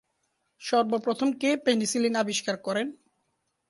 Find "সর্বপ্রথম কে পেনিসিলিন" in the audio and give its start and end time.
0.61-2.13